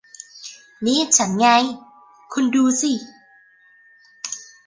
[0.85, 1.47] นี่ฉันไง
[2.33, 2.91] คุณดูสิ